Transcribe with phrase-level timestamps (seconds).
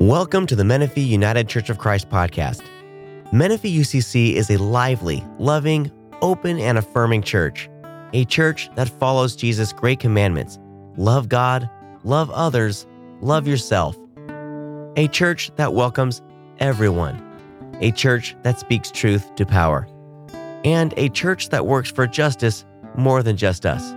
[0.00, 2.62] Welcome to the Menifee United Church of Christ podcast.
[3.32, 7.70] Menifee UCC is a lively, loving, open, and affirming church.
[8.12, 10.58] A church that follows Jesus' great commandments
[10.98, 11.70] love God,
[12.04, 12.86] love others,
[13.22, 13.96] love yourself.
[14.96, 16.20] A church that welcomes
[16.58, 17.22] everyone.
[17.80, 19.88] A church that speaks truth to power.
[20.62, 22.66] And a church that works for justice
[22.98, 23.94] more than just us.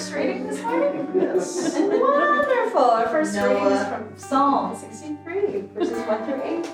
[0.00, 1.10] First reading this morning?
[1.14, 1.76] Yes.
[1.78, 2.80] Wonderful.
[2.80, 3.48] Our first Noah.
[3.48, 6.64] reading is uh, from Psalm 63, verses 1 through 8.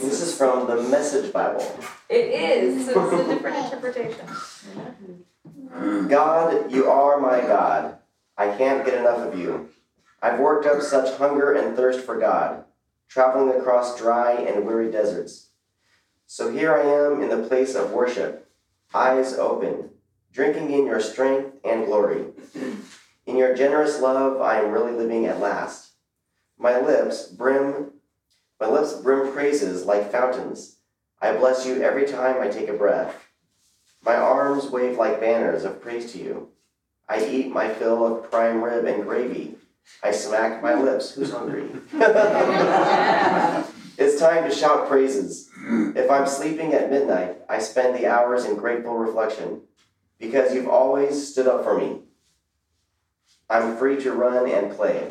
[0.00, 1.66] This is from the Message Bible.
[2.08, 4.26] It is, so it's a different interpretation.
[6.08, 7.98] God, you are my God.
[8.38, 9.68] I can't get enough of you.
[10.22, 12.64] I've worked up such hunger and thirst for God,
[13.08, 15.50] traveling across dry and weary deserts.
[16.32, 18.50] So here I am in the place of worship,
[18.94, 19.90] eyes open,
[20.32, 22.24] drinking in your strength and glory.
[23.26, 25.90] In your generous love, I am really living at last.
[26.56, 28.00] My lips brim
[28.58, 30.76] my lips brim praises like fountains.
[31.20, 33.14] I bless you every time I take a breath.
[34.02, 36.48] My arms wave like banners of praise to you.
[37.10, 39.56] I eat my fill of prime rib and gravy.
[40.02, 41.10] I smack my lips.
[41.14, 41.68] Who's hungry?
[43.98, 45.50] it's time to shout praises.
[45.64, 49.62] If I'm sleeping at midnight, I spend the hours in grateful reflection
[50.18, 52.00] because you've always stood up for me.
[53.48, 55.10] I'm free to run and play.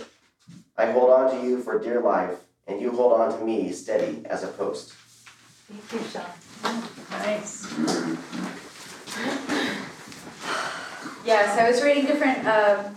[0.77, 4.23] I hold on to you for dear life, and you hold on to me steady
[4.25, 4.93] as a post.
[5.69, 6.83] Thank you, Sean.
[7.11, 7.71] Nice.
[11.23, 12.95] Yes, I was reading different um,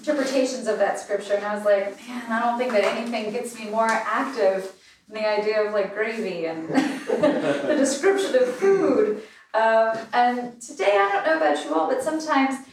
[0.00, 3.58] interpretations of that scripture, and I was like, man, I don't think that anything gets
[3.58, 4.74] me more active
[5.08, 9.22] than the idea of like gravy and the description of food.
[9.54, 12.66] Um, and today, I don't know about you all, but sometimes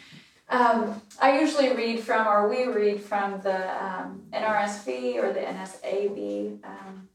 [0.49, 6.64] um, I usually read from, or we read from the um, NRSV or the NSAB.
[6.64, 7.09] Um,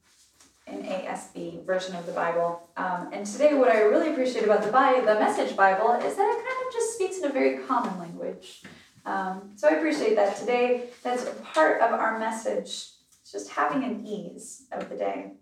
[0.69, 2.69] NASB version of the Bible.
[2.77, 6.27] Um, and today, what I really appreciate about the Bible, the Message Bible, is that
[6.27, 8.63] it kind of just speaks in a very common language.
[9.05, 10.85] Um, so I appreciate that today.
[11.03, 12.94] That's part of our message.
[13.35, 15.33] Just having an ease of the day.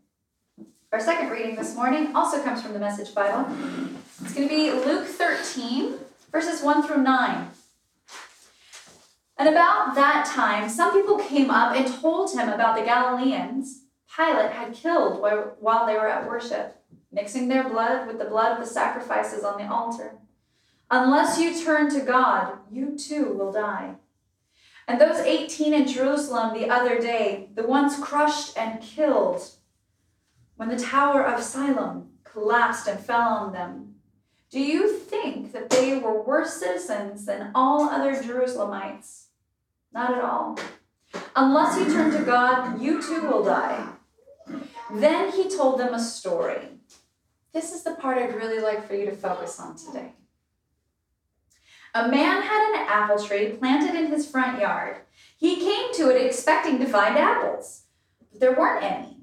[0.95, 3.55] Our second reading this morning also comes from the Message Bible.
[4.23, 5.97] It's going to be Luke 13,
[6.31, 7.51] verses 1 through 9.
[9.37, 13.83] And about that time, some people came up and told him about the Galileans
[14.17, 16.83] Pilate had killed while they were at worship,
[17.13, 20.15] mixing their blood with the blood of the sacrifices on the altar.
[20.91, 23.97] Unless you turn to God, you too will die.
[24.89, 29.43] And those 18 in Jerusalem the other day, the ones crushed and killed,
[30.57, 33.95] when the Tower of Siloam collapsed and fell on them,
[34.51, 39.27] do you think that they were worse citizens than all other Jerusalemites?
[39.95, 40.59] Not at all.
[41.35, 43.89] Unless you turn to God, you too will die.
[44.93, 46.69] Then he told them a story.
[47.53, 50.13] This is the part I'd really like for you to focus on today.
[51.95, 54.97] A man had an apple tree planted in his front yard.
[55.37, 57.83] He came to it expecting to find apples,
[58.31, 59.19] but there weren't any.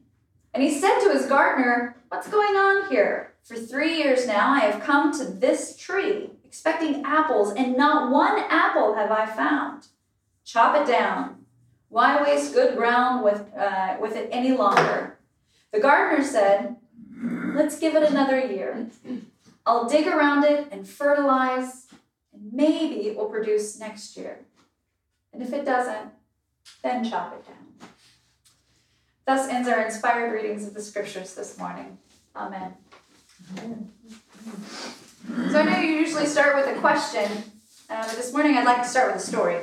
[0.54, 3.34] And he said to his gardener, What's going on here?
[3.44, 8.40] For three years now I have come to this tree expecting apples, and not one
[8.50, 9.88] apple have I found.
[10.46, 11.46] Chop it down.
[11.90, 15.18] Why waste good ground with, uh, with it any longer?
[15.72, 16.76] The gardener said,
[17.56, 18.88] Let's give it another year.
[19.66, 21.88] I'll dig around it and fertilize,
[22.60, 24.40] maybe it will produce next year.
[25.32, 26.12] And if it doesn't,
[26.84, 27.90] then chop it down.
[29.26, 31.98] Thus ends our inspired readings of the scriptures this morning.
[32.36, 32.74] Amen.
[35.52, 37.32] So I know you usually start with a question,
[37.90, 39.60] uh, but this morning I'd like to start with a story.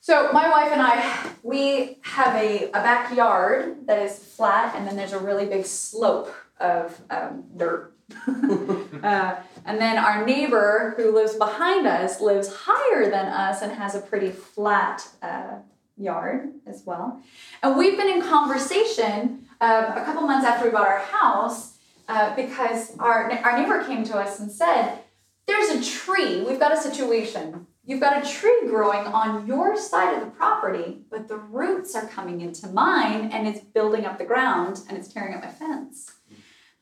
[0.00, 4.96] So my wife and I, we have a, a backyard that is flat, and then
[4.96, 7.92] there's a really big slope of um, dirt.
[9.02, 13.94] uh, and then our neighbor who lives behind us lives higher than us and has
[13.94, 15.58] a pretty flat uh,
[15.96, 17.22] yard as well.
[17.62, 21.76] And we've been in conversation uh, a couple months after we bought our house
[22.08, 24.98] uh, because our, our neighbor came to us and said,
[25.46, 27.66] There's a tree, we've got a situation.
[27.84, 32.06] You've got a tree growing on your side of the property, but the roots are
[32.06, 35.99] coming into mine and it's building up the ground and it's tearing up my fence.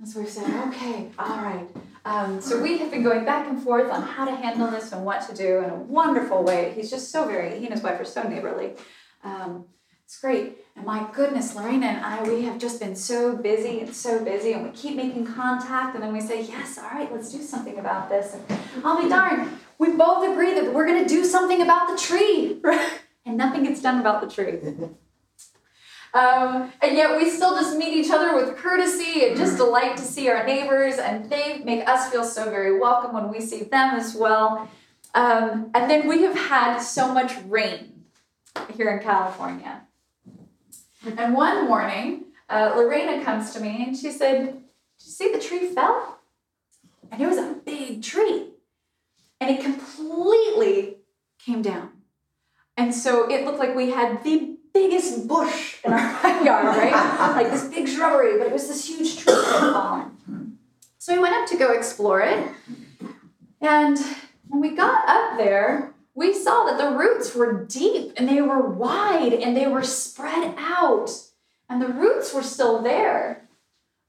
[0.09, 1.69] So we said, okay, all right.
[2.07, 5.05] Um, so we have been going back and forth on how to handle this and
[5.05, 6.73] what to do in a wonderful way.
[6.75, 8.73] He's just so very, he and his wife are so neighborly.
[9.23, 9.67] Um,
[10.07, 10.57] It's great.
[10.75, 14.55] And my goodness, Lorena and I, we have just been so busy and so busy,
[14.55, 17.79] and we keep making contact, and then we say, Yes, all right, let's do something
[17.79, 18.35] about this.
[18.35, 22.03] And I'll be darned, we both agree that we're going to do something about the
[22.03, 22.59] tree,
[23.27, 24.57] and nothing gets done about the tree.
[26.15, 30.03] Um, and yet we still just meet each other with courtesy and just delight to
[30.03, 33.95] see our neighbors, and they make us feel so very welcome when we see them
[33.95, 34.71] as well.
[35.15, 38.05] Um, and then we have had so much rain
[38.75, 39.83] here in California.
[41.05, 45.39] And one morning, uh, Lorena comes to me and she said, Did you see the
[45.39, 46.19] tree fell?
[47.11, 48.49] And it was a big tree.
[49.41, 50.97] And it completely
[51.39, 51.91] came down.
[52.77, 56.93] And so it looked like we had the biggest bush in our backyard, right?
[57.37, 60.59] like this big shrubbery, but it was this huge tree that had fallen.
[60.99, 62.49] So we went up to go explore it.
[63.61, 63.99] And
[64.49, 68.69] when we got up there, we saw that the roots were deep and they were
[68.69, 71.11] wide and they were spread out.
[71.69, 73.49] And the roots were still there.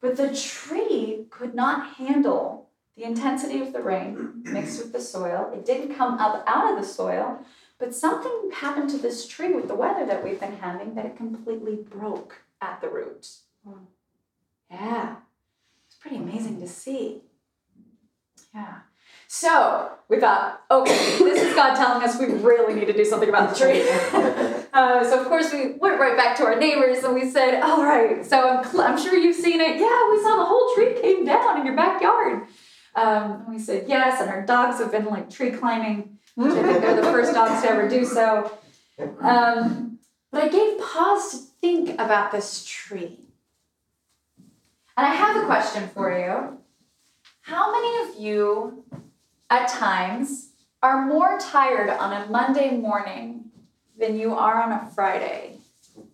[0.01, 5.51] But the tree could not handle the intensity of the rain mixed with the soil.
[5.53, 7.39] It didn't come up out of the soil.
[7.79, 11.15] But something happened to this tree with the weather that we've been having that it
[11.15, 13.25] completely broke at the root.
[14.69, 15.15] Yeah,
[15.87, 17.21] it's pretty amazing to see.
[18.53, 18.79] Yeah.
[19.27, 23.29] So we thought, okay, this is God telling us we really need to do something
[23.29, 23.87] about the tree.
[24.73, 27.83] uh, so of course we went right back to our neighbors and we said, all
[27.83, 29.77] right, so I'm, cl- I'm sure you've seen it.
[29.79, 32.47] Yeah, we saw the whole tree came down in your backyard.
[32.95, 36.28] Um, and we said yes, and our dogs have been like tree climbing which I
[36.28, 38.51] think they're the first dogs to ever do so.
[39.19, 39.99] Um,
[40.31, 43.19] but I gave pause to think about this tree.
[44.95, 46.57] And I have a question for you.
[47.41, 48.85] How many of you,
[49.49, 50.49] at times,
[50.81, 53.51] are more tired on a Monday morning
[53.97, 55.57] than you are on a Friday?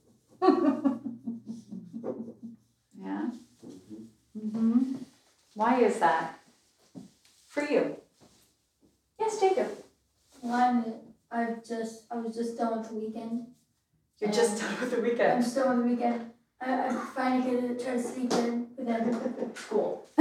[0.41, 0.49] yeah?
[4.37, 4.95] Mm-hmm.
[5.53, 6.39] Why is that?
[7.47, 7.97] For you.
[9.19, 9.84] Yes, Jacob.
[10.45, 10.93] One,
[11.31, 13.47] I've just I was just done with the weekend.
[14.19, 15.21] You're just um, done with the weekend.
[15.21, 15.43] I'm weekend.
[15.43, 16.31] just done with the weekend.
[16.61, 20.07] I, I finally get to try to sleep in, but then school.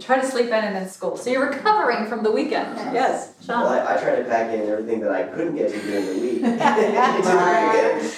[0.00, 1.16] Try to sleep in and then school.
[1.16, 2.74] So you're recovering from the weekend.
[2.92, 3.72] Yes, Well, Sean.
[3.78, 6.42] I, I try to pack in everything that I couldn't get to during the week
[6.42, 8.14] into the weekend.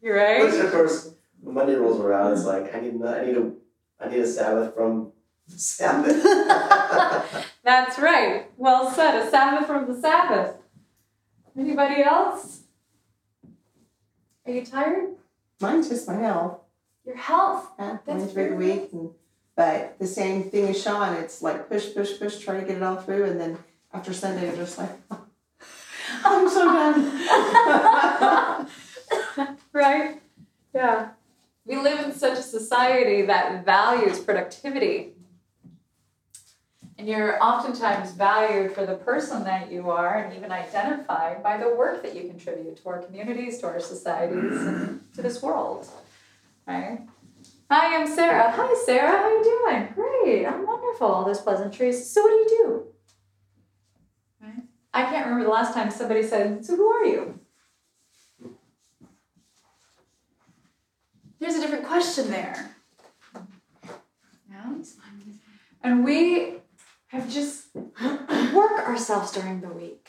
[0.00, 0.64] You're Which right.
[0.64, 3.52] of course, when Monday rolls around, it's like I need I need a
[4.00, 5.12] I need a Sabbath from
[5.48, 7.43] Sabbath.
[7.64, 8.50] That's right.
[8.58, 9.22] Well said.
[9.22, 10.56] A Sabbath from the Sabbath.
[11.58, 12.64] Anybody else?
[14.46, 15.14] Are you tired?
[15.60, 16.58] Mine's just my health.
[17.06, 17.70] Your health.
[17.78, 19.10] Yeah, That's went through the very week, and,
[19.56, 21.14] but the same thing as Sean.
[21.14, 23.58] It's like push, push, push, try to get it all through, and then
[23.94, 24.90] after Sunday, I'm just like,
[26.24, 27.18] I'm so done.
[29.72, 30.20] right?
[30.74, 31.08] Yeah.
[31.64, 35.13] We live in such a society that values productivity.
[36.96, 41.74] And you're oftentimes valued for the person that you are and even identified by the
[41.74, 45.88] work that you contribute to our communities, to our societies, and to this world.
[46.66, 47.00] Right?
[47.70, 48.52] Hi, I'm Sarah.
[48.52, 49.18] Hi, Sarah.
[49.18, 49.88] How you doing?
[49.94, 50.46] Great.
[50.46, 51.08] I'm wonderful.
[51.08, 52.08] All those pleasantries.
[52.08, 52.86] So what do you do?
[54.40, 54.62] Right?
[54.92, 57.40] I can't remember the last time somebody said, So who are you?
[61.40, 62.76] There's a different question there.
[64.48, 64.72] Yeah?
[65.82, 66.54] And we
[67.14, 67.68] have just
[68.54, 70.08] work ourselves during the week.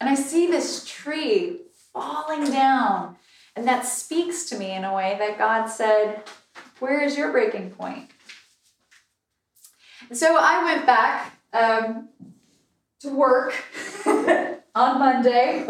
[0.00, 1.60] And I see this tree
[1.92, 3.16] falling down,
[3.54, 6.22] and that speaks to me in a way that God said,
[6.78, 8.10] Where is your breaking point?
[10.08, 12.08] And so I went back um,
[13.00, 13.54] to work
[14.06, 15.66] on Monday,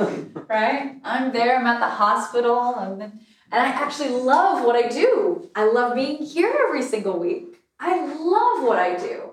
[0.49, 0.97] right?
[1.03, 3.13] I'm there, I'm at the hospital, and, and
[3.53, 5.51] I actually love what I do.
[5.57, 7.57] I love being here every single week.
[7.81, 9.28] I love what I do.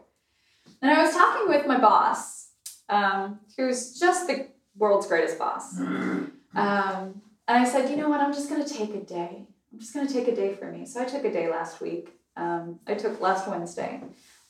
[0.86, 2.50] And I was talking with my boss,
[2.90, 4.46] um, who's just the
[4.78, 5.80] world's greatest boss.
[5.80, 9.48] Um, and I said, you know what, I'm just going to take a day.
[9.74, 10.86] I'm just going to take a day for me.
[10.86, 12.12] So I took a day last week.
[12.38, 14.00] Um, I took last Wednesday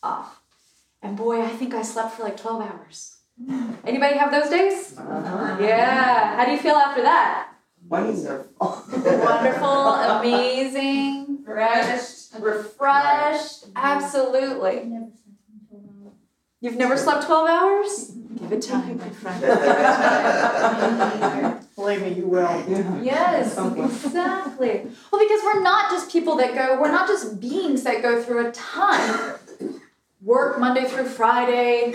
[0.04, 0.42] off.
[1.01, 3.15] And boy, I think I slept for like 12 hours.
[3.86, 4.98] Anybody have those days?
[4.98, 5.58] Uh-huh.
[5.62, 6.36] Yeah.
[6.36, 7.54] How do you feel after that?
[7.88, 8.84] Wonderful.
[8.89, 9.88] Wonderful,
[10.20, 13.68] amazing, refreshed, refreshed.
[13.75, 14.80] Absolutely.
[14.80, 15.39] I never slept
[15.72, 16.12] until now.
[16.65, 18.12] You've never slept 12 hours?
[18.39, 19.39] Give it time, my friend.
[21.75, 22.63] Believe me, you will.
[22.67, 23.01] Yeah.
[23.03, 24.88] Yes, exactly.
[25.12, 28.48] Well, because we're not just people that go, we're not just beings that go through
[28.48, 29.36] a ton.
[30.24, 31.93] Work Monday through Friday,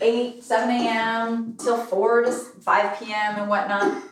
[0.00, 1.58] 8, 7 a.m.
[1.58, 3.36] till 4 to 5 p.m.
[3.36, 4.02] and whatnot.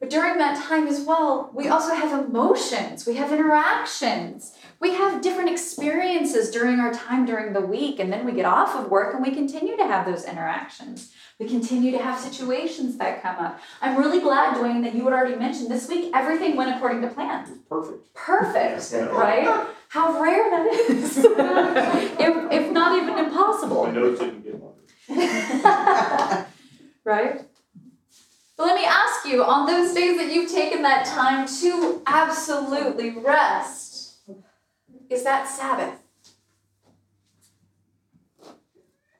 [0.00, 5.22] But during that time as well, we also have emotions, we have interactions, we have
[5.22, 9.14] different experiences during our time during the week, and then we get off of work
[9.14, 11.10] and we continue to have those interactions.
[11.40, 13.58] We continue to have situations that come up.
[13.80, 17.08] I'm really glad, Dwayne, that you had already mentioned this week everything went according to
[17.08, 17.46] plan.
[17.66, 18.12] Perfect.
[18.12, 19.66] Perfect, right?
[19.88, 21.16] How rare that is.
[21.24, 23.86] if, if not even impossible.
[23.86, 24.82] My nose didn't get longer.
[27.04, 27.40] right?
[28.56, 33.10] But let me ask you on those days that you've taken that time to absolutely
[33.10, 33.83] rest,
[35.10, 36.00] is that Sabbath?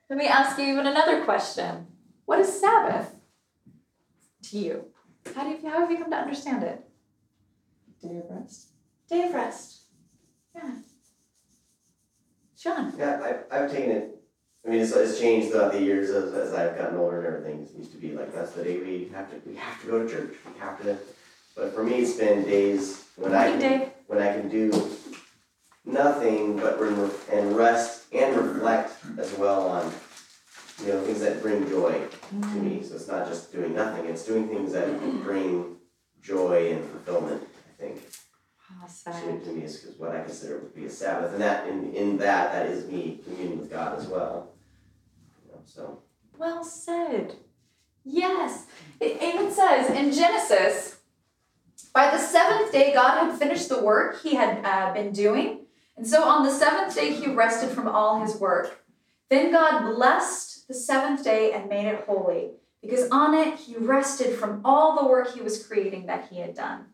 [0.09, 1.87] Let me ask you even another question.
[2.25, 3.15] What is Sabbath
[4.43, 4.85] to you?
[5.35, 6.81] How, do you, how have you come to understand it?
[8.01, 8.69] Day of rest.
[9.09, 9.81] Day of rest.
[10.53, 10.71] Yeah.
[12.57, 12.93] John.
[12.97, 14.11] Yeah, I've, I've taken it.
[14.65, 17.63] I mean, it's, it's changed throughout the years as, as I've gotten older and everything.
[17.63, 20.03] It used to be like that's the day we have to we have to go
[20.03, 20.33] to church.
[20.45, 20.97] We have to.
[21.55, 23.89] But for me, it's been days when I can, Dave.
[24.07, 24.71] when I can do
[25.85, 29.93] nothing but re- and rest and reflect as well on
[30.81, 32.83] you know things that bring joy to me.
[32.83, 35.77] So it's not just doing nothing; it's doing things that bring
[36.21, 37.47] joy and fulfillment.
[37.69, 38.01] I think
[39.07, 41.67] Oh, to, to me is, is what I consider would be a Sabbath, and that
[41.67, 44.53] in in that that is me communing with God as well.
[45.45, 46.01] You know, so
[46.37, 47.35] Well said.
[48.03, 48.67] Yes.
[48.99, 50.97] It even says in Genesis,
[51.93, 55.64] by the seventh day, God had finished the work he had uh, been doing.
[55.97, 58.83] And so on the seventh day, he rested from all his work.
[59.29, 64.37] Then God blessed the seventh day and made it holy, because on it he rested
[64.37, 66.85] from all the work he was creating that he had done.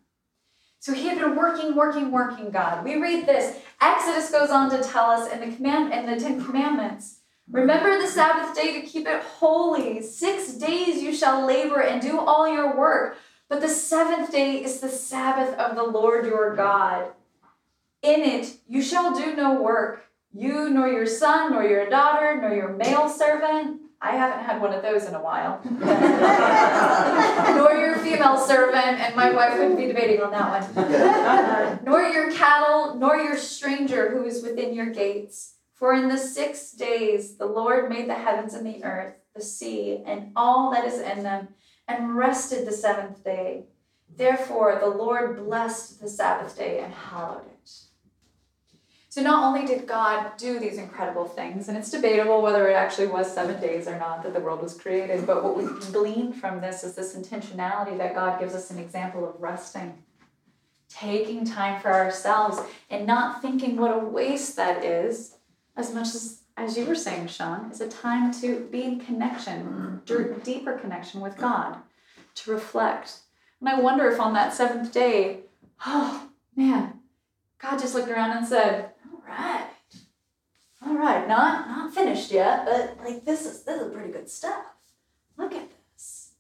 [0.80, 2.84] So he had been working, working, working, God.
[2.84, 3.58] We read this.
[3.80, 8.08] Exodus goes on to tell us in the command in the Ten Commandments Remember the
[8.08, 10.02] Sabbath day to keep it holy.
[10.02, 13.18] Six days you shall labor and do all your work,
[13.50, 17.12] but the seventh day is the Sabbath of the Lord your God.
[18.04, 22.54] In it you shall do no work, you nor your son, nor your daughter, nor
[22.54, 23.82] your male servant.
[24.02, 25.62] I haven't had one of those in a while.
[27.56, 31.80] nor your female servant, and my wife would be debating on that one.
[31.86, 35.54] nor your cattle, nor your stranger who is within your gates.
[35.76, 40.02] For in the six days the Lord made the heavens and the earth, the sea,
[40.06, 41.50] and all that is in them,
[41.88, 43.66] and rested the seventh day.
[44.16, 47.72] Therefore the Lord blessed the Sabbath day and hallowed it.
[49.12, 53.08] So not only did God do these incredible things, and it's debatable whether it actually
[53.08, 56.62] was seven days or not that the world was created, but what we glean from
[56.62, 60.02] this is this intentionality that God gives us an example of resting
[60.94, 65.36] taking time for ourselves and not thinking what a waste that is
[65.76, 70.02] as much as as you were saying sean is a time to be in connection
[70.06, 70.40] mm-hmm.
[70.40, 71.78] deeper connection with god
[72.36, 73.20] to reflect.
[73.60, 75.42] And i wonder if on that seventh day
[75.86, 77.00] oh man
[77.58, 78.91] god just looked around and said
[79.32, 79.68] right
[80.86, 84.66] all right not not finished yet but like this is this is pretty good stuff
[85.38, 86.32] look at this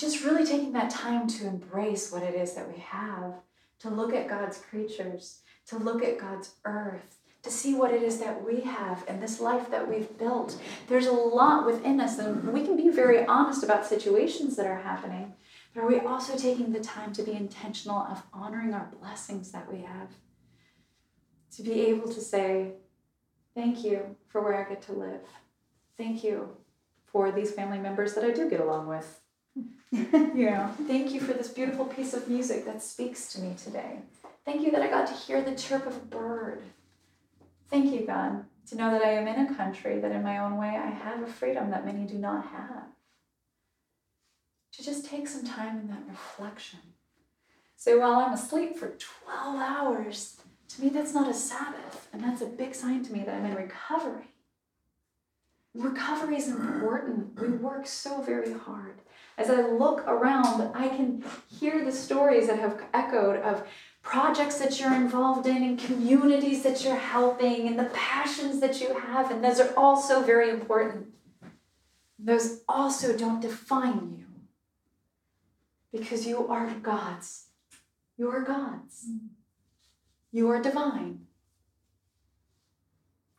[0.00, 3.34] just really taking that time to embrace what it is that we have,
[3.80, 8.18] to look at God's creatures, to look at God's earth, to see what it is
[8.18, 10.58] that we have and this life that we've built.
[10.88, 14.80] There's a lot within us, and we can be very honest about situations that are
[14.80, 15.34] happening.
[15.74, 19.70] But are we also taking the time to be intentional of honoring our blessings that
[19.70, 20.08] we have?
[21.56, 22.72] To be able to say,
[23.54, 25.22] Thank you for where I get to live.
[25.98, 26.56] Thank you
[27.06, 29.20] for these family members that I do get along with.
[30.34, 30.70] Yeah.
[30.86, 33.98] Thank you for this beautiful piece of music that speaks to me today.
[34.44, 36.62] Thank you that I got to hear the chirp of a bird.
[37.68, 40.56] Thank you, God, to know that I am in a country that in my own
[40.56, 42.84] way I have a freedom that many do not have.
[44.74, 46.78] To just take some time in that reflection.
[47.76, 50.39] So while I'm asleep for 12 hours,
[50.70, 53.46] to me that's not a Sabbath, and that's a big sign to me that I'm
[53.46, 54.28] in recovery.
[55.74, 57.40] Recovery is important.
[57.40, 59.00] We work so very hard.
[59.38, 63.66] As I look around, I can hear the stories that have echoed of
[64.02, 68.98] projects that you're involved in and communities that you're helping and the passions that you
[68.98, 71.08] have, and those are also very important.
[72.18, 74.26] Those also don't define you
[75.92, 77.46] because you are God's.
[78.16, 79.06] You are God's.
[79.10, 79.39] Mm.
[80.32, 81.26] You are divine.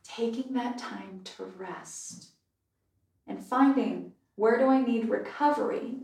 [0.04, 2.32] Taking that time to rest
[3.26, 6.00] and finding where do I need recovery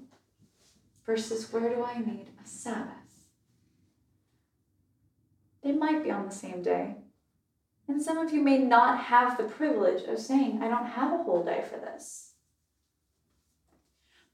[1.06, 2.94] versus where do I need a Sabbath?
[5.62, 6.96] They might be on the same day.
[7.90, 11.24] And some of you may not have the privilege of saying, I don't have a
[11.24, 12.34] whole day for this.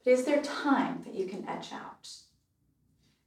[0.04, 2.08] But is there time that you can etch out?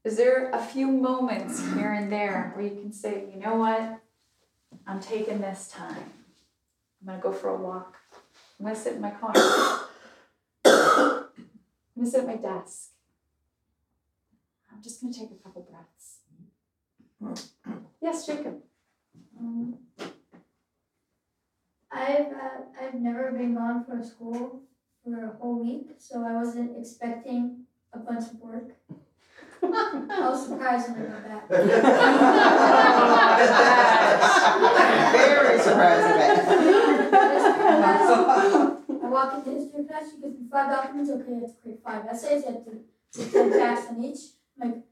[0.08, 4.00] Is there a few moments here and there where you can say, you know what?
[4.88, 6.14] I'm taking this time.
[7.02, 7.98] I'm going to go for a walk.
[8.58, 9.34] I'm going to sit in my car.
[10.64, 11.26] I'm
[11.94, 12.92] going to sit at my desk.
[14.72, 17.50] I'm just going to take a couple breaths.
[18.02, 18.62] Yes, Jacob.
[21.92, 24.62] I've uh, I've never been gone from school
[25.04, 28.72] for a whole week, so I wasn't expecting a bunch of work.
[29.64, 31.44] I was surprised when I got back.
[35.14, 36.08] Very surprised
[39.08, 42.44] I walk into history class, she gives me five documents, okay, let's create five essays,
[42.48, 42.72] I have to
[43.14, 44.20] take ten facts on each.
[44.62, 44.84] I'm like,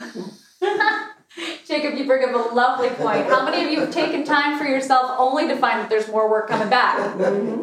[1.66, 3.26] Jacob, you bring up a lovely point.
[3.26, 6.28] How many of you have taken time for yourself only to find that there's more
[6.30, 7.16] work coming back?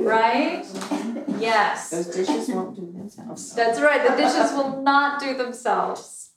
[0.08, 0.64] Right?
[1.40, 1.90] Yes.
[1.90, 3.54] Those dishes won't do themselves.
[3.54, 4.08] That's right.
[4.08, 6.32] The dishes will not do themselves.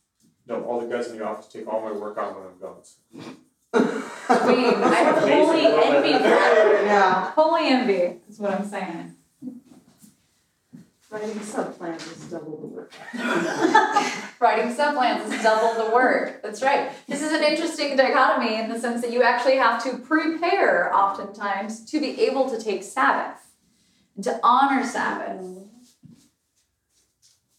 [0.46, 2.82] No, all the guys in the office take all my work on when I'm gone.
[3.72, 6.82] Queen, I have holy envy for that.
[6.84, 7.30] Yeah.
[7.32, 9.14] Holy envy is what I'm saying.
[11.10, 12.92] Writing sub-plans is double the work.
[14.40, 16.40] Writing subplans is double the work.
[16.40, 16.92] That's right.
[17.08, 21.84] This is an interesting dichotomy in the sense that you actually have to prepare oftentimes
[21.86, 23.49] to be able to take Sabbath
[24.20, 25.40] and to honor Sabbath.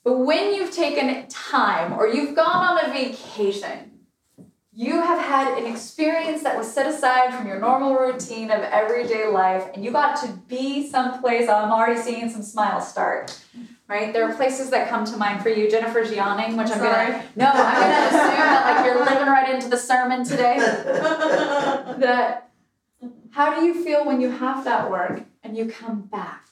[0.03, 3.99] But when you've taken time or you've gone on a vacation,
[4.71, 9.27] you have had an experience that was set aside from your normal routine of everyday
[9.27, 11.49] life, and you got to be someplace.
[11.49, 13.39] I'm already seeing some smiles start.
[13.87, 14.13] Right?
[14.13, 15.69] There are places that come to mind for you.
[15.69, 19.67] Jennifer's yawning, which I'm gonna no, I'm gonna assume that like you're living right into
[19.67, 20.57] the sermon today.
[22.01, 22.51] That
[23.31, 26.45] how do you feel when you have that work and you come back?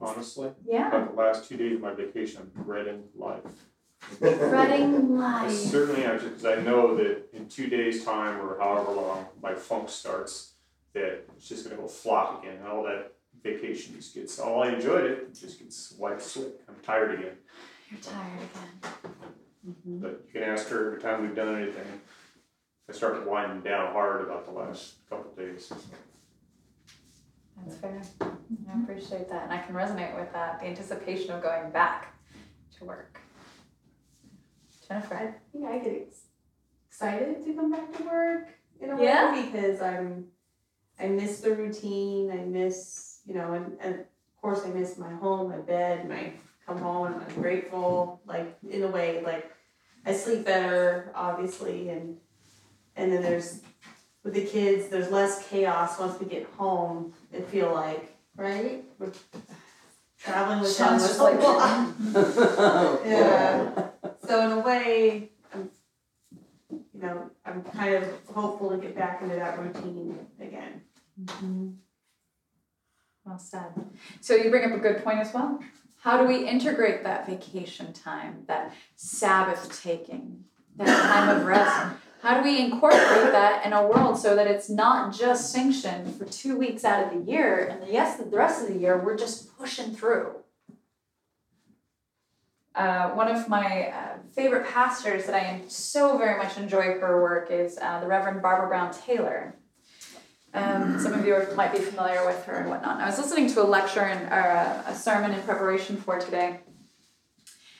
[0.00, 0.88] Honestly, Yeah.
[0.88, 3.42] about the last two days of my vacation, I'm dreading life.
[4.12, 5.50] Spreading I light.
[5.50, 9.88] certainly actually, because I know that in two days' time or however long my funk
[9.88, 10.54] starts,
[10.92, 12.58] that it's just gonna go flop again.
[12.58, 16.54] And all that vacation just gets, all I enjoyed it, it just gets wiped slick.
[16.68, 17.36] I'm tired again.
[17.90, 19.12] You're tired again.
[19.68, 19.98] Mm-hmm.
[20.00, 22.00] But you can ask her every time we've done anything.
[22.88, 25.70] I start winding down hard about the last couple days.
[27.66, 28.00] That's fair.
[28.70, 29.44] I appreciate that.
[29.44, 30.60] And I can resonate with that.
[30.60, 32.14] The anticipation of going back
[32.78, 33.20] to work.
[34.88, 35.14] Jennifer.
[35.14, 36.22] I think I get ex-
[36.88, 38.48] excited to come back to work
[38.80, 39.42] in a way Yeah?
[39.44, 40.26] because I'm
[41.00, 42.30] I miss the routine.
[42.30, 44.06] I miss you know, and, and of
[44.40, 46.32] course I miss my home, my bed, my
[46.66, 48.22] come home and I'm grateful.
[48.26, 49.52] Like in a way, like
[50.06, 52.16] I sleep better, obviously, and
[52.96, 53.60] and then there's
[54.24, 57.12] with the kids, there's less chaos once we get home.
[57.36, 58.84] I feel like right.
[58.98, 59.12] We're
[60.18, 63.00] traveling with them Sounds was just a like lot.
[63.06, 63.88] Yeah.
[64.26, 65.70] So in a way, I'm,
[66.70, 70.82] you know, I'm kind of hopeful to get back into that routine again.
[71.20, 71.70] Mm-hmm.
[73.24, 73.72] Well said.
[74.20, 75.60] So you bring up a good point as well.
[76.00, 80.44] How do we integrate that vacation time, that Sabbath taking,
[80.76, 81.96] that time of rest?
[82.20, 86.24] How do we incorporate that in a world so that it's not just sanctioned for
[86.24, 89.16] two weeks out of the year, and the yes, the rest of the year we're
[89.16, 90.32] just pushing through?
[92.74, 97.50] Uh, one of my uh, favorite pastors that I so very much enjoy her work
[97.50, 99.54] is uh, the Reverend Barbara Brown Taylor.
[100.54, 103.00] Um, some of you are, might be familiar with her and whatnot.
[103.00, 106.60] I was listening to a lecture and a, a sermon in preparation for today,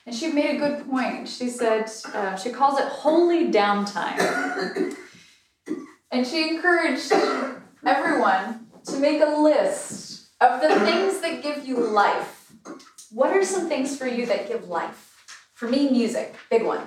[0.09, 1.29] and she made a good point.
[1.29, 4.97] She said uh, she calls it holy downtime,
[6.11, 7.13] and she encouraged
[7.85, 12.55] everyone to make a list of the things that give you life.
[13.13, 15.27] What are some things for you that give life?
[15.53, 16.87] For me, music, big one.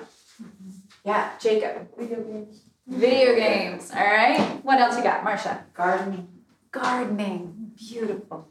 [1.04, 1.96] Yeah, Jacob.
[1.96, 2.62] video games.
[2.88, 4.40] Video games, all right?
[4.64, 5.64] What else you got, Marcia?
[5.74, 6.26] Gardening.
[6.72, 8.48] Gardening, beautiful.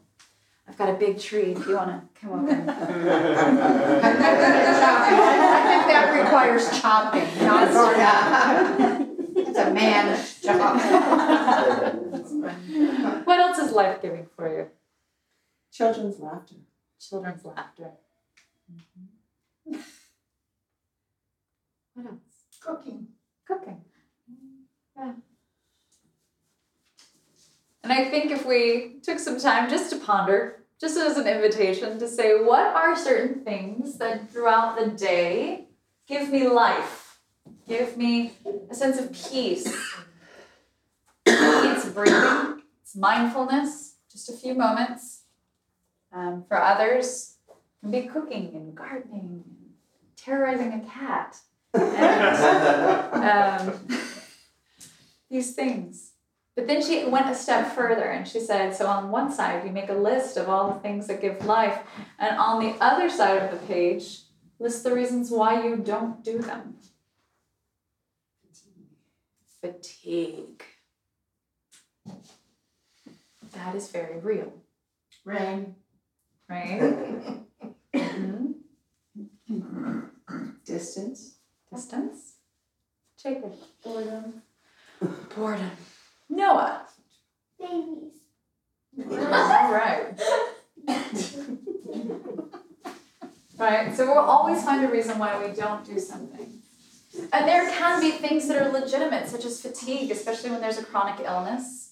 [0.72, 2.50] I've got a big tree if you want to come over.
[2.50, 2.86] and- I
[5.68, 9.18] think that requires chopping, not gardening.
[9.36, 10.80] It's a man's job.
[13.26, 14.68] what else is life giving for you?
[15.74, 16.56] Children's laughter.
[17.02, 17.92] Children's laughter.
[18.72, 19.76] Mm-hmm.
[21.96, 22.16] What else?
[22.62, 23.08] Cooking.
[23.46, 23.82] Cooking.
[24.96, 25.12] Yeah.
[27.84, 32.00] And I think if we took some time just to ponder, just as an invitation
[32.00, 35.68] to say, what are certain things that throughout the day
[36.08, 37.20] give me life,
[37.68, 38.34] give me
[38.70, 39.68] a sense of peace?
[41.24, 45.20] Maybe it's breathing, it's mindfulness, just a few moments.
[46.12, 51.38] Um, for others, it can be cooking and gardening, and terrorizing a cat,
[51.74, 53.88] and um,
[55.30, 56.11] these things.
[56.56, 59.72] But then she went a step further and she said, so on one side, you
[59.72, 61.80] make a list of all the things that give life,
[62.20, 64.20] and on the other side of the page,
[64.60, 66.76] list the reasons why you don't do them.
[69.62, 70.64] Fatigue.
[73.54, 74.52] That is very real,
[75.24, 75.76] Rain.
[76.50, 76.82] right?
[77.94, 78.56] Mhm.
[80.66, 81.36] Distance.
[81.72, 82.34] Distance.
[83.22, 83.54] Jacob.
[83.84, 84.42] Boredom.
[85.36, 85.72] Boredom.
[86.32, 86.88] Noah.
[87.60, 88.14] Babies.
[88.98, 90.20] All right.
[93.60, 93.96] right.
[93.96, 96.62] So we'll always find a reason why we don't do something.
[97.34, 100.86] And there can be things that are legitimate, such as fatigue, especially when there's a
[100.86, 101.92] chronic illness,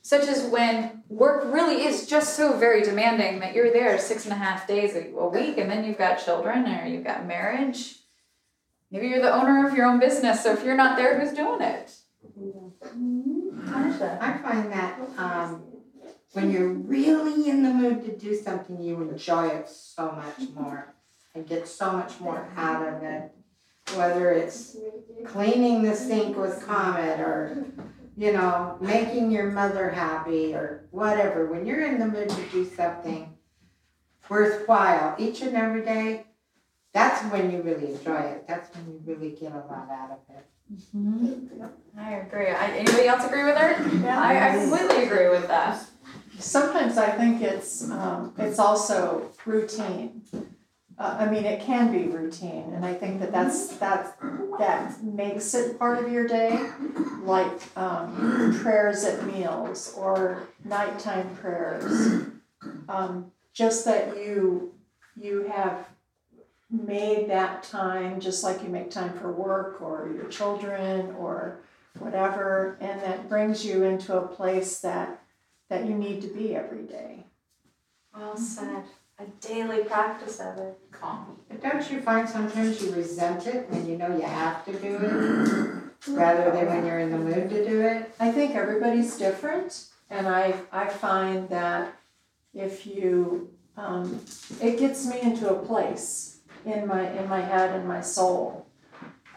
[0.00, 4.32] such as when work really is just so very demanding that you're there six and
[4.32, 7.96] a half days a a week, and then you've got children or you've got marriage.
[8.90, 11.60] Maybe you're the owner of your own business, so if you're not there, who's doing
[11.60, 11.94] it?
[12.38, 13.43] Mm-hmm.
[13.74, 15.62] I find that um,
[16.32, 20.94] when you're really in the mood to do something, you enjoy it so much more
[21.34, 23.32] and get so much more out of it.
[23.96, 24.76] Whether it's
[25.26, 27.64] cleaning the sink with Comet or,
[28.16, 31.46] you know, making your mother happy or whatever.
[31.46, 33.34] When you're in the mood to do something
[34.28, 36.24] worthwhile each and every day,
[36.92, 38.46] that's when you really enjoy it.
[38.48, 40.46] That's when you really get a lot out of it.
[41.96, 42.48] I agree.
[42.48, 44.08] I, anybody else agree with her?
[44.08, 45.84] I, I completely agree with that.
[46.38, 50.22] Sometimes I think it's, um, it's also routine.
[50.96, 54.12] Uh, I mean, it can be routine, and I think that that's, that's,
[54.58, 56.70] that makes it part of your day.
[57.22, 62.28] Like, um, prayers at meals or nighttime prayers.
[62.88, 64.74] Um, just that you,
[65.16, 65.86] you have
[66.74, 71.60] made that time, just like you make time for work or your children or
[71.98, 75.20] whatever, and that brings you into a place that
[75.70, 77.24] that you need to be every day.
[78.14, 78.84] Well said.
[79.18, 80.76] A daily practice of it.
[80.90, 84.72] calm But don't you find sometimes you resent it when you know you have to
[84.72, 88.12] do it rather than when you're in the mood to do it?
[88.18, 91.96] I think everybody's different, and I I find that
[92.52, 94.20] if you um,
[94.60, 96.33] it gets me into a place
[96.64, 98.66] in my in my head and my soul.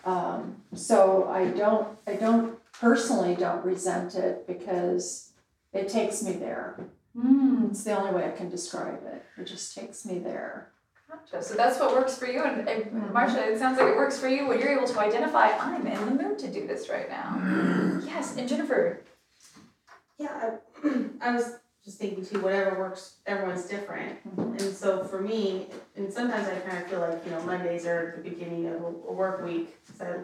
[0.05, 5.31] Um, so I don't I don't personally don't resent it because
[5.73, 6.79] it takes me there.
[7.17, 9.23] Mm, It's the only way I can describe it.
[9.37, 10.71] It just takes me there.
[11.09, 11.43] gotcha.
[11.43, 12.43] So that's what works for you.
[12.43, 15.49] And, and Marcia, it sounds like it works for you when you're able to identify,
[15.57, 18.01] I'm in the mood to do this right now.
[18.05, 18.37] Yes.
[18.37, 19.01] And Jennifer.
[20.19, 20.51] Yeah,
[20.83, 21.55] I, I was
[21.87, 24.19] just thinking too, whatever works, everyone's different.
[24.35, 28.15] And so for me, and sometimes I kind of feel like, you know, Mondays are
[28.17, 29.73] the beginning of a, a work week.
[29.97, 30.21] So,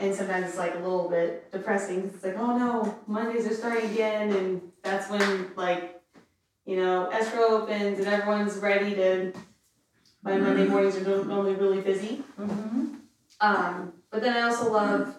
[0.00, 2.10] and sometimes it's like a little bit depressing.
[2.14, 4.32] It's like, oh no, Mondays are starting again.
[4.32, 6.00] And that's when, like,
[6.64, 9.34] you know, escrow opens and everyone's ready to.
[10.22, 12.22] My Monday mornings are normally really busy.
[12.40, 12.94] Mm-hmm.
[13.42, 15.14] Um, but then I also love,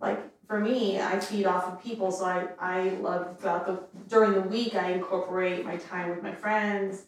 [0.00, 4.34] like, for me, I feed off of people, so I, I love throughout the, during
[4.34, 7.04] the week, I incorporate my time with my friends,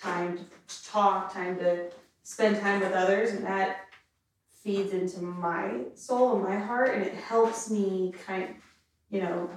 [0.00, 1.90] time to talk, time to
[2.22, 3.86] spend time with others, and that
[4.52, 8.50] feeds into my soul and my heart, and it helps me kind, of,
[9.10, 9.50] you know,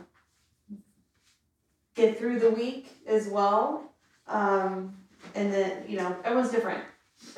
[1.96, 3.92] get through the week as well.
[4.28, 4.96] Um,
[5.34, 6.84] and then, you know, everyone's different.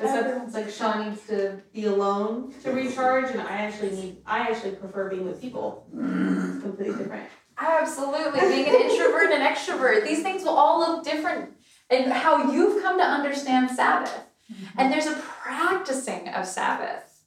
[0.00, 4.72] like, like Sean needs to be alone to recharge, and I actually need, I actually
[4.72, 5.86] prefer being with people.
[5.92, 7.28] It's completely different.
[7.58, 8.40] Absolutely.
[8.40, 11.50] Being an introvert and an extrovert, these things will all look different
[11.90, 14.26] in how you've come to understand Sabbath.
[14.76, 17.24] And there's a practicing of Sabbath.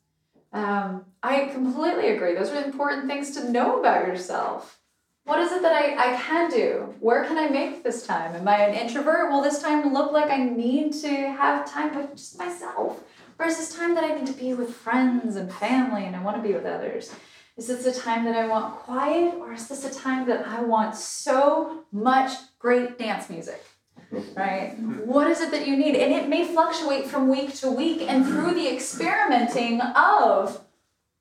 [0.54, 2.36] Um, I completely agree.
[2.36, 4.81] Those are important things to know about yourself.
[5.26, 6.94] What is it that I, I can do?
[7.00, 8.36] Where can I make this time?
[8.36, 9.32] Am I an introvert?
[9.32, 13.00] Will this time look like I need to have time with just myself?
[13.38, 16.22] Or is this time that I need to be with friends and family and I
[16.22, 17.14] want to be with others?
[17.58, 20.62] Is this a time that I want quiet, or is this a time that I
[20.62, 23.64] want so much great dance music?
[24.36, 24.78] Right?
[25.06, 25.96] What is it that you need?
[25.96, 30.62] And it may fluctuate from week to week and through the experimenting of,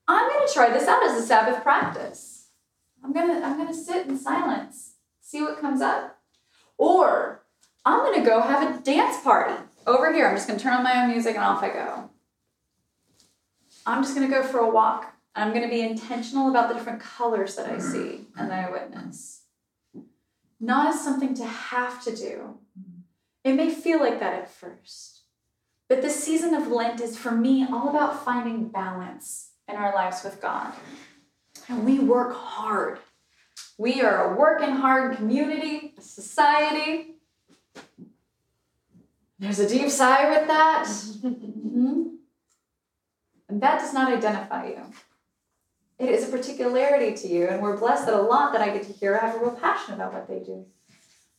[0.08, 2.39] I'm going to try this out as a Sabbath practice.
[3.02, 6.18] I'm to I'm to sit in silence, see what comes up.
[6.76, 7.42] Or
[7.84, 9.54] I'm to go have a dance party
[9.86, 10.26] over here.
[10.26, 12.10] I'm just to turn on my own music and off I go.
[13.86, 17.56] I'm just to go for a walk I'm to be intentional about the different colors
[17.56, 17.92] that I mm-hmm.
[17.92, 19.42] see and that I witness.
[20.58, 22.58] Not as something to have to do.
[22.78, 23.00] Mm-hmm.
[23.44, 25.22] It may feel like that at first.
[25.88, 30.22] But this season of Lent is for me all about finding balance in our lives
[30.22, 30.72] with God.
[31.70, 32.98] And we work hard.
[33.78, 37.14] We are a working hard community, a society.
[39.38, 40.86] There's a deep sigh with that.
[40.86, 42.18] Mhm.
[43.48, 44.92] And that does not identify you.
[45.98, 48.82] It is a particularity to you, and we're blessed that a lot that I get
[48.84, 50.66] to hear have a real passion about what they do.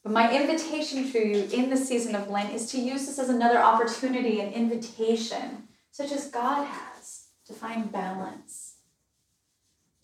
[0.02, 3.30] But my invitation to you in the season of Lent is to use this as
[3.30, 8.71] another opportunity and invitation, such as God has, to find balance,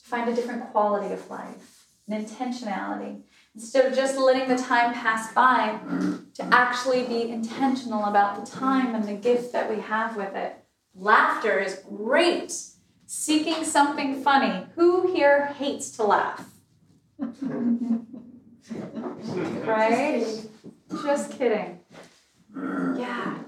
[0.07, 3.21] find a different quality of life, an intentionality.
[3.53, 5.77] Instead of just letting the time pass by,
[6.33, 10.55] to actually be intentional about the time and the gift that we have with it.
[10.95, 12.53] Laughter is great.
[13.05, 14.65] Seeking something funny.
[14.75, 16.47] Who here hates to laugh?
[19.65, 20.25] right?
[21.03, 21.79] Just kidding.
[22.55, 23.39] Yeah.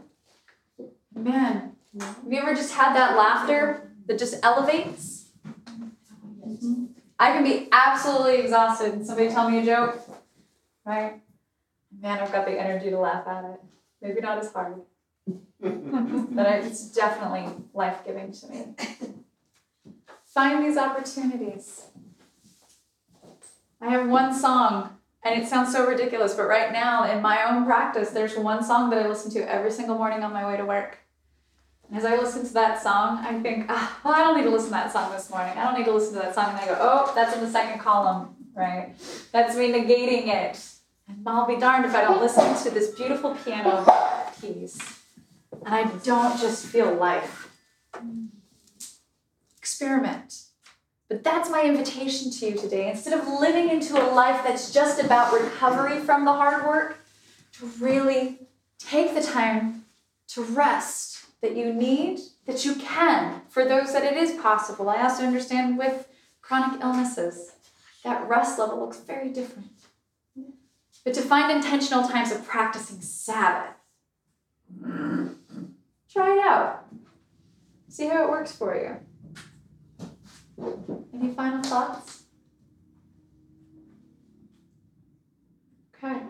[1.15, 5.18] Man, have you ever just had that laughter that just elevates?
[6.49, 6.85] Mm-hmm.
[7.19, 9.99] I can be absolutely exhausted and somebody tell me a joke,
[10.85, 11.21] right?
[12.01, 13.62] Man, I've got the energy to laugh at it.
[14.01, 14.81] Maybe not as hard,
[15.59, 18.65] but it's definitely life giving to me.
[20.33, 21.88] Find these opportunities.
[23.81, 27.65] I have one song, and it sounds so ridiculous, but right now in my own
[27.65, 30.65] practice, there's one song that I listen to every single morning on my way to
[30.65, 30.99] work.
[31.91, 34.67] As I listen to that song, I think, ah, well, I don't need to listen
[34.67, 35.58] to that song this morning.
[35.58, 36.49] I don't need to listen to that song.
[36.49, 38.93] And I go, oh, that's in the second column, right?
[39.32, 40.63] That's me negating it.
[41.08, 43.86] And I'll be darned if I don't listen to this beautiful piano
[44.39, 44.78] piece.
[45.65, 47.49] And I don't just feel life.
[49.58, 50.43] Experiment.
[51.08, 52.91] But that's my invitation to you today.
[52.91, 57.04] Instead of living into a life that's just about recovery from the hard work,
[57.54, 58.38] to really
[58.78, 59.86] take the time
[60.28, 64.89] to rest that you need, that you can, for those that it is possible.
[64.89, 66.08] I also understand with
[66.41, 67.52] chronic illnesses,
[68.04, 69.67] that rest level looks very different.
[71.06, 73.75] But to find intentional times of practicing Sabbath,
[76.12, 76.86] try it out.
[77.88, 78.97] See how it works for you.
[81.13, 82.23] Any final thoughts?
[85.95, 86.21] Okay.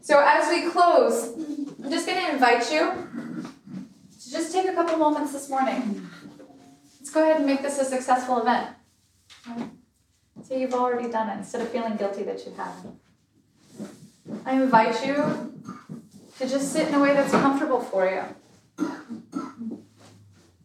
[0.00, 1.34] So as we close,
[1.82, 3.07] I'm just going to invite you
[4.38, 6.08] just take a couple moments this morning.
[6.98, 8.68] Let's go ahead and make this a successful event.
[10.44, 13.00] So you've already done it instead of feeling guilty that you haven't.
[14.46, 15.52] I invite you
[16.38, 18.22] to just sit in a way that's comfortable for you.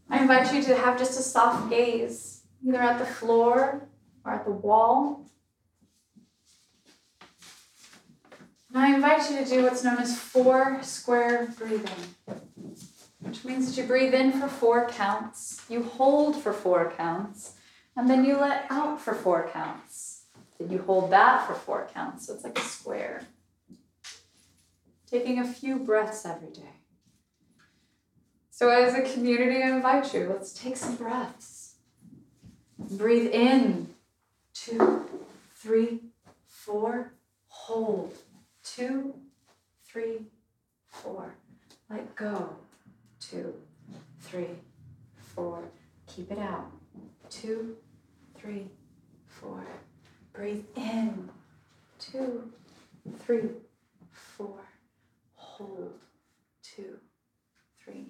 [0.08, 3.88] I invite you to have just a soft gaze, either at the floor
[4.24, 5.26] or at the wall.
[8.70, 12.16] And I invite you to do what's known as four square breathing,
[13.24, 17.54] which means that you breathe in for four counts, you hold for four counts,
[17.96, 20.26] and then you let out for four counts.
[20.60, 23.24] Then you hold that for four counts, so it's like a square.
[25.10, 26.76] Taking a few breaths every day.
[28.50, 31.76] So, as a community, I invite you, let's take some breaths.
[32.78, 33.94] Breathe in,
[34.54, 35.10] two,
[35.56, 36.02] three,
[36.48, 37.14] four,
[37.48, 38.14] hold,
[38.64, 39.16] two,
[39.84, 40.28] three,
[40.90, 41.36] four.
[41.90, 42.56] Let go,
[43.30, 43.54] two,
[44.20, 44.48] three,
[45.16, 45.64] four.
[46.08, 46.72] Keep it out,
[47.30, 47.76] two,
[48.38, 48.68] three,
[49.26, 49.66] four.
[50.34, 51.30] Breathe in,
[52.00, 52.52] two,
[53.20, 53.50] three,
[54.12, 54.60] four.
[55.36, 55.94] Hold,
[56.62, 56.98] two,
[57.84, 58.08] three,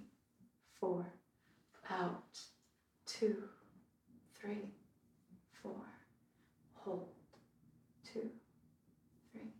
[0.79, 1.05] four.
[1.89, 2.39] Out,
[3.05, 3.35] two,
[4.39, 4.71] three,
[5.61, 5.75] four.
[6.75, 7.07] Hold,
[8.03, 8.29] two,
[9.31, 9.51] three.